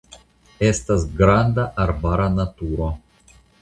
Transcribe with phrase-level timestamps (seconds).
[0.69, 2.93] Estas granda arbara naturo.